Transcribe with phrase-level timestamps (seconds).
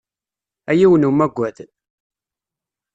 [0.69, 1.57] A yiwen amagad!